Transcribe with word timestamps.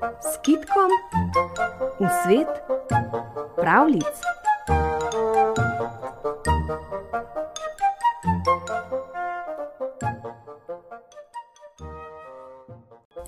s 0.00 0.38
kitkom 0.42 0.90
v 2.00 2.08
svet 2.24 2.48
pravlic. 3.56 4.04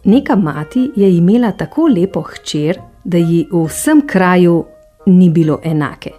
Neka 0.05 0.37
mati 0.37 0.91
je 0.97 1.17
imela 1.17 1.53
tako 1.53 1.87
lepo 1.87 2.23
hčer, 2.23 2.81
da 3.05 3.19
ji 3.19 3.49
v 3.53 3.67
vsem 3.67 4.07
kraju 4.07 4.65
ni 5.07 5.31
bilo 5.31 5.61
enake. 5.65 6.11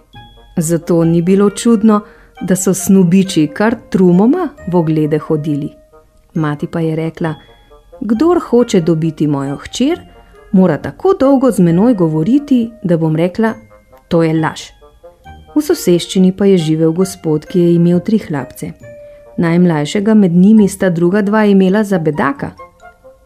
Zato 0.56 1.04
ni 1.04 1.22
bilo 1.22 1.50
čudno, 1.50 2.00
da 2.40 2.56
so 2.56 2.74
snubiči 2.74 3.46
kar 3.54 3.76
trumoma 3.90 4.48
v 4.72 4.76
oglede 4.76 5.18
hodili. 5.18 5.68
Mati 6.34 6.66
pa 6.66 6.80
je 6.80 6.96
rekla: 6.96 7.34
Kdor 8.00 8.40
hoče 8.40 8.80
dobiti 8.80 9.26
mojo 9.26 9.56
hčer, 9.56 10.13
mora 10.54 10.76
tako 10.78 11.14
dolgo 11.20 11.50
z 11.50 11.62
menoj 11.62 11.94
govoriti, 11.94 12.70
da 12.82 12.96
bom 12.96 13.16
rekla: 13.16 13.54
To 14.08 14.22
je 14.22 14.34
laž. 14.40 14.70
V 15.54 15.62
soseščini 15.62 16.32
pa 16.32 16.46
je 16.46 16.58
živel 16.58 16.92
gospod, 16.92 17.46
ki 17.46 17.60
je 17.60 17.74
imel 17.74 18.00
tri 18.00 18.18
hlapce. 18.18 18.72
Najmlajšega 19.38 20.14
med 20.14 20.32
njimi 20.32 20.68
sta 20.68 20.90
druga 20.90 21.22
dva 21.22 21.44
imela 21.44 21.84
za 21.84 21.98
bedaka. 21.98 22.50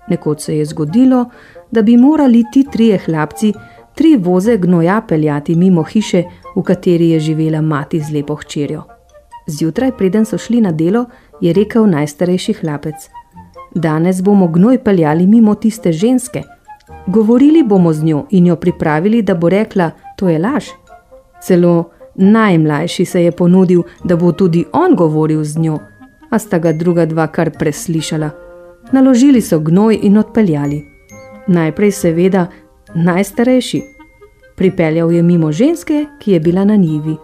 Nekoč 0.09 0.41
se 0.41 0.57
je 0.57 0.65
zgodilo, 0.65 1.25
da 1.71 1.83
bi 1.83 1.97
morali 1.97 2.45
ti 2.53 2.65
trije 2.73 2.99
hlapci 3.07 3.53
tri 3.95 4.17
voze 4.17 4.57
gnoja 4.57 5.01
peljati 5.09 5.55
mimo 5.55 5.83
hiše, 5.83 6.23
v 6.57 6.63
kateri 6.63 7.11
je 7.11 7.21
živela 7.21 7.61
mati 7.61 8.01
z 8.01 8.15
lepo 8.15 8.35
hčerjo. 8.35 8.83
Zjutraj, 9.47 9.93
preden 9.99 10.25
so 10.25 10.39
šli 10.39 10.61
na 10.61 10.73
delo, 10.73 11.05
je 11.41 11.53
rekel 11.53 11.87
najstarejši 11.91 12.53
hlapec: 12.53 13.09
Danes 13.75 14.23
bomo 14.23 14.49
gnoj 14.49 14.79
peljali 14.85 15.27
mimo 15.27 15.55
tiste 15.55 15.93
ženske. 15.93 16.43
Govorili 17.09 17.63
bomo 17.63 17.93
z 17.93 18.05
njo 18.05 18.27
in 18.31 18.47
jo 18.47 18.57
pripravili, 18.57 19.23
da 19.23 19.35
bo 19.35 19.49
rekla: 19.49 19.91
To 20.17 20.29
je 20.29 20.39
laž. 20.39 20.65
Celo 21.43 21.91
najmlajši 22.15 23.05
se 23.05 23.23
je 23.25 23.33
ponudil, 23.33 23.83
da 24.05 24.17
bo 24.17 24.33
tudi 24.33 24.65
on 24.73 24.95
govoril 24.95 25.45
z 25.45 25.59
njo, 25.59 25.79
a 26.31 26.39
sta 26.39 26.59
ga 26.59 26.73
druga 26.73 27.07
dva 27.07 27.27
kar 27.27 27.51
preslišala. 27.59 28.31
Naložili 28.93 29.41
so 29.41 29.59
gnoj 29.59 29.99
in 30.03 30.19
odpeljali. 30.19 30.85
Najprej, 31.47 31.91
seveda, 31.91 32.47
najstarejši. 32.95 33.83
Pripeljal 34.57 35.13
je 35.13 35.23
mimo 35.23 35.53
ženske, 35.53 36.07
ki 36.21 36.33
je 36.33 36.41
bila 36.41 36.65
na 36.65 36.77
njivi. 36.77 37.17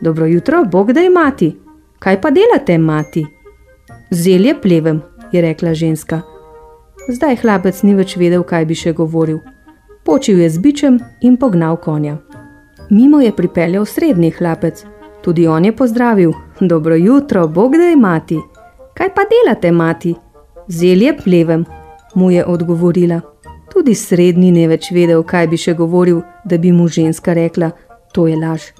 Dobro 0.00 0.26
jutro, 0.26 0.64
Bog 0.64 0.92
da 0.92 1.00
je 1.00 1.10
mati. 1.10 1.56
Kaj 1.98 2.20
pa 2.20 2.30
delate, 2.30 2.78
mati? 2.78 3.26
Zelje 4.10 4.54
plevem, 4.62 5.02
je 5.32 5.40
rekla 5.40 5.74
ženska. 5.74 6.20
Zdaj 7.10 7.40
hlapec 7.42 7.80
ni 7.82 7.96
več 7.98 8.12
vedel, 8.14 8.44
kaj 8.46 8.64
bi 8.70 8.76
še 8.78 8.92
govoril. 8.94 9.40
Počil 10.06 10.44
je 10.44 10.50
z 10.54 10.62
bičem 10.62 10.98
in 11.26 11.34
pognal 11.42 11.74
konja. 11.82 12.20
Mimo 12.90 13.18
je 13.18 13.32
pripeljal 13.34 13.86
srednji 13.86 14.30
hlapec. 14.36 14.84
Tudi 15.22 15.48
on 15.50 15.64
je 15.64 15.72
pozdravil: 15.72 16.32
Dobro 16.60 16.94
jutro, 16.94 17.48
Bog 17.48 17.74
da 17.76 17.90
je 17.90 17.96
mati. 17.96 18.38
Kaj 18.94 19.10
pa 19.14 19.26
delate, 19.26 19.72
mati? 19.72 20.14
Zelje 20.68 21.16
plevem, 21.24 21.64
mu 22.14 22.30
je 22.30 22.46
odgovorila. 22.46 23.20
Tudi 23.74 23.94
srednji 23.94 24.52
ne 24.52 24.68
več 24.68 24.92
vedel, 24.94 25.26
kaj 25.26 25.50
bi 25.50 25.58
še 25.58 25.74
govoril, 25.74 26.22
da 26.44 26.58
bi 26.58 26.70
mu 26.72 26.88
ženska 26.88 27.34
rekla: 27.34 27.72
To 28.14 28.30
je 28.30 28.38
laž. 28.38 28.70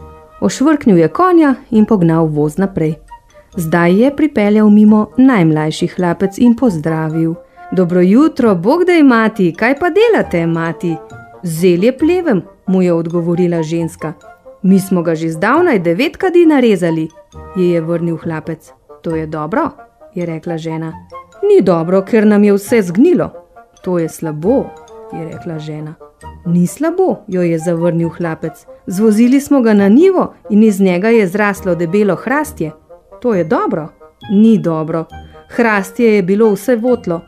Ošvrknil 0.41 1.03
je 1.03 1.08
konja 1.08 1.55
in 1.70 1.86
pognal 1.86 2.31
voz 2.31 2.62
naprej. 2.62 2.95
Zdaj 3.56 4.03
je 4.03 4.17
pripeljal 4.17 4.70
mimo 4.70 5.08
najmlajši 5.19 5.95
hlapec 5.97 6.39
in 6.39 6.55
pozdravil: 6.55 7.34
Dobro 7.73 8.01
jutro, 8.01 8.55
Bog 8.55 8.85
da 8.85 8.93
je 8.93 9.05
mati, 9.05 9.55
kaj 9.59 9.75
pa 9.79 9.87
delate, 9.91 10.47
mati? 10.47 10.97
Zelje 11.43 11.99
plevem, 11.99 12.43
mu 12.67 12.83
je 12.83 12.93
odgovorila 12.93 13.63
ženska. 13.63 14.13
Mi 14.63 14.81
smo 14.81 15.03
ga 15.03 15.15
že 15.15 15.29
zdavnaj 15.29 15.79
devet 15.79 16.17
kadi 16.17 16.47
narezali, 16.47 17.09
ji 17.57 17.69
je 17.70 17.80
vrnil 17.80 18.17
hlapec. 18.17 18.73
To 19.03 19.17
je 19.17 19.27
dobro, 19.27 19.70
je 20.14 20.27
rekla 20.27 20.57
žena. 20.57 20.92
Ni 21.42 21.63
dobro, 21.63 22.03
ker 22.03 22.27
nam 22.27 22.45
je 22.45 22.53
vse 22.53 22.83
zgnilo. 22.83 23.30
To 23.83 23.98
je 23.98 24.09
slabo, 24.09 24.64
je 25.13 25.25
rekla 25.33 25.59
žena. 25.59 25.95
Ni 26.47 26.67
slabo, 26.67 27.17
jo 27.29 27.42
je 27.42 27.59
zavrnil 27.59 28.09
hlapec. 28.09 28.67
Zvozili 28.86 29.41
smo 29.41 29.61
ga 29.61 29.75
na 29.75 29.89
nivo 29.89 30.35
in 30.51 30.63
iz 30.63 30.80
njega 30.80 31.09
je 31.09 31.27
zraslo 31.27 31.75
debelo 31.75 32.14
hrastje. 32.14 32.70
To 33.23 33.35
je 33.35 33.45
dobro, 33.45 33.89
ni 34.30 34.59
dobro. 34.59 35.05
Hrastje 35.48 36.14
je 36.14 36.23
bilo 36.23 36.53
vse 36.53 36.77
votlo. 36.77 37.20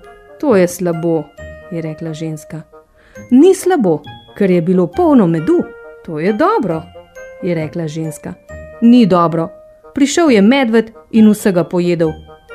To 0.42 0.56
je 0.56 0.69
slabo, 0.69 1.22
je 1.70 1.82
rekla 1.82 2.12
ženska. 2.12 2.62
Ni 3.30 3.54
slabo, 3.54 4.00
ker 4.38 4.50
je 4.50 4.62
bilo 4.62 4.86
polno 4.86 5.26
medu. 5.26 5.62
To 6.04 6.19
je 6.20 6.32
dobro, 6.32 6.82
je 7.42 7.54
rekla 7.54 7.86
ženska. 7.86 8.34
Ni 8.81 9.06
dobro. 9.06 9.48
Prišel 9.94 10.31
je 10.31 10.42
medved 10.42 10.91
in 11.10 11.31
vsega 11.31 11.64
pojedel. 11.64 12.10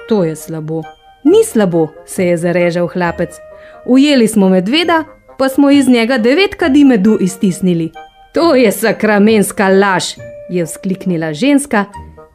To 0.09 0.23
je 0.23 0.35
slabo. 0.35 0.81
Ni 1.23 1.43
slabo, 1.45 1.87
se 2.05 2.25
je 2.25 2.37
zarežal 2.37 2.87
hlapec. 2.87 3.39
Ujeli 3.85 4.27
smo 4.27 4.49
medveda, 4.49 5.03
pa 5.37 5.49
smo 5.49 5.69
iz 5.69 5.87
njega 5.87 6.17
devet 6.17 6.55
kadi 6.55 6.83
medu 6.83 7.17
iztisnili. 7.19 7.91
To 8.33 8.55
je 8.55 8.71
sakramenska 8.71 9.69
laž, 9.69 10.03
je 10.49 10.65
vzkliknila 10.65 11.33
ženska 11.33 11.85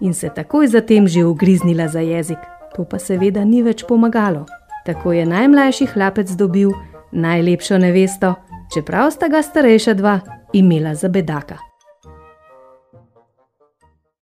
in 0.01 0.15
se 0.15 0.29
takoj 0.35 0.67
zatem 0.67 1.09
že 1.09 1.25
ugriznila 1.25 1.89
za 1.89 2.01
jezik. 2.01 2.39
To 2.77 2.85
pa 2.85 2.99
seveda 2.99 3.45
ni 3.45 3.63
več 3.63 3.85
pomagalo. 3.89 4.47
Tako 4.87 5.13
je 5.13 5.27
najmlajši 5.27 5.87
hlapec 5.95 6.31
dobil 6.31 6.71
najlepšo 7.13 7.79
nevesto, 7.79 8.35
čeprav 8.75 9.11
sta 9.11 9.29
ga 9.29 9.43
starejša 9.43 9.95
dva 9.95 10.21
imela 10.53 10.95
za 10.95 11.09
bedaka. 11.09 11.72